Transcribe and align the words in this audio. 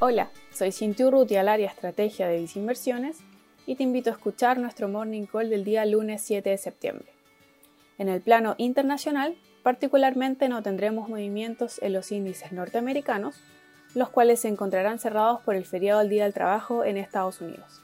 Hola, 0.00 0.30
soy 0.52 0.70
Cintia 0.70 1.08
Urrutia, 1.08 1.40
al 1.40 1.48
área 1.48 1.68
Estrategia 1.68 2.28
de 2.28 2.38
Visinversiones 2.38 3.18
y 3.66 3.74
te 3.74 3.82
invito 3.82 4.10
a 4.10 4.12
escuchar 4.12 4.56
nuestro 4.56 4.88
Morning 4.88 5.26
Call 5.26 5.50
del 5.50 5.64
día 5.64 5.84
lunes 5.86 6.22
7 6.22 6.50
de 6.50 6.56
septiembre. 6.56 7.08
En 7.98 8.08
el 8.08 8.20
plano 8.20 8.54
internacional, 8.58 9.34
particularmente 9.64 10.48
no 10.48 10.62
tendremos 10.62 11.08
movimientos 11.08 11.80
en 11.82 11.94
los 11.94 12.12
índices 12.12 12.52
norteamericanos, 12.52 13.40
los 13.96 14.08
cuales 14.08 14.38
se 14.38 14.46
encontrarán 14.46 15.00
cerrados 15.00 15.40
por 15.40 15.56
el 15.56 15.64
feriado 15.64 15.98
del 15.98 16.10
Día 16.10 16.22
del 16.22 16.32
Trabajo 16.32 16.84
en 16.84 16.96
Estados 16.96 17.40
Unidos. 17.40 17.82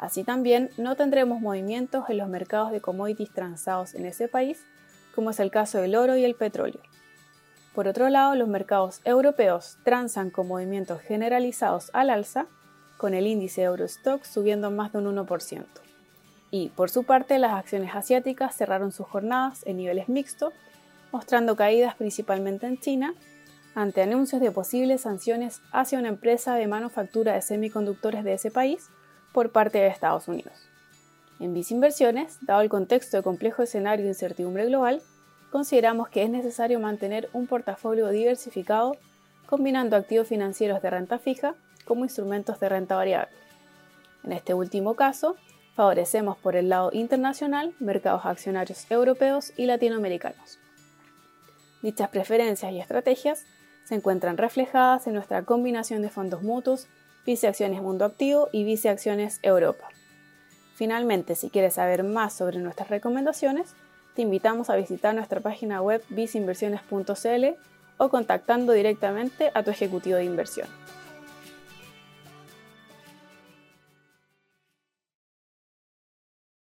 Así 0.00 0.24
también 0.24 0.70
no 0.78 0.96
tendremos 0.96 1.40
movimientos 1.40 2.10
en 2.10 2.18
los 2.18 2.28
mercados 2.28 2.72
de 2.72 2.80
commodities 2.80 3.30
transados 3.30 3.94
en 3.94 4.04
ese 4.04 4.26
país, 4.26 4.66
como 5.14 5.30
es 5.30 5.38
el 5.38 5.52
caso 5.52 5.78
del 5.78 5.94
oro 5.94 6.16
y 6.16 6.24
el 6.24 6.34
petróleo. 6.34 6.82
Por 7.76 7.88
otro 7.88 8.08
lado, 8.08 8.34
los 8.36 8.48
mercados 8.48 9.02
europeos 9.04 9.76
transan 9.84 10.30
con 10.30 10.48
movimientos 10.48 11.02
generalizados 11.02 11.90
al 11.92 12.08
alza, 12.08 12.46
con 12.96 13.12
el 13.12 13.26
índice 13.26 13.64
Eurostock 13.64 14.24
subiendo 14.24 14.70
más 14.70 14.94
de 14.94 14.98
un 15.00 15.14
1%. 15.14 15.66
Y, 16.50 16.70
por 16.70 16.88
su 16.88 17.04
parte, 17.04 17.38
las 17.38 17.52
acciones 17.52 17.94
asiáticas 17.94 18.56
cerraron 18.56 18.92
sus 18.92 19.06
jornadas 19.06 19.60
en 19.66 19.76
niveles 19.76 20.08
mixtos, 20.08 20.54
mostrando 21.12 21.54
caídas 21.54 21.94
principalmente 21.96 22.66
en 22.66 22.80
China, 22.80 23.12
ante 23.74 24.00
anuncios 24.00 24.40
de 24.40 24.50
posibles 24.50 25.02
sanciones 25.02 25.60
hacia 25.70 25.98
una 25.98 26.08
empresa 26.08 26.54
de 26.54 26.68
manufactura 26.68 27.34
de 27.34 27.42
semiconductores 27.42 28.24
de 28.24 28.32
ese 28.32 28.50
país 28.50 28.88
por 29.34 29.52
parte 29.52 29.76
de 29.76 29.88
Estados 29.88 30.28
Unidos. 30.28 30.54
En 31.40 31.54
Inversiones, 31.54 32.38
dado 32.40 32.62
el 32.62 32.70
contexto 32.70 33.18
de 33.18 33.22
complejo 33.22 33.62
escenario 33.62 34.06
de 34.06 34.12
incertidumbre 34.12 34.64
global, 34.64 35.02
consideramos 35.50 36.08
que 36.08 36.22
es 36.22 36.30
necesario 36.30 36.80
mantener 36.80 37.28
un 37.32 37.46
portafolio 37.46 38.08
diversificado 38.08 38.96
combinando 39.46 39.96
activos 39.96 40.28
financieros 40.28 40.82
de 40.82 40.90
renta 40.90 41.18
fija 41.18 41.54
como 41.84 42.04
instrumentos 42.04 42.60
de 42.60 42.68
renta 42.68 42.96
variable. 42.96 43.34
En 44.24 44.32
este 44.32 44.54
último 44.54 44.94
caso, 44.94 45.36
favorecemos 45.76 46.36
por 46.38 46.56
el 46.56 46.68
lado 46.68 46.90
internacional 46.92 47.74
mercados 47.78 48.26
accionarios 48.26 48.90
europeos 48.90 49.52
y 49.56 49.66
latinoamericanos. 49.66 50.58
Dichas 51.82 52.08
preferencias 52.08 52.72
y 52.72 52.80
estrategias 52.80 53.44
se 53.84 53.94
encuentran 53.94 54.36
reflejadas 54.36 55.06
en 55.06 55.14
nuestra 55.14 55.42
combinación 55.42 56.02
de 56.02 56.10
fondos 56.10 56.42
mutuos, 56.42 56.88
viceacciones 57.24 57.82
Mundo 57.82 58.04
Activo 58.04 58.48
y 58.50 58.64
viceacciones 58.64 59.38
Europa. 59.42 59.88
Finalmente, 60.74 61.36
si 61.36 61.50
quieres 61.50 61.74
saber 61.74 62.02
más 62.02 62.34
sobre 62.34 62.58
nuestras 62.58 62.90
recomendaciones, 62.90 63.74
te 64.16 64.22
invitamos 64.22 64.70
a 64.70 64.76
visitar 64.76 65.14
nuestra 65.14 65.40
página 65.40 65.82
web 65.82 66.02
visinversiones.cl 66.08 67.44
o 67.98 68.08
contactando 68.08 68.72
directamente 68.72 69.50
a 69.54 69.62
tu 69.62 69.70
ejecutivo 69.70 70.16
de 70.16 70.24
inversión. 70.24 70.66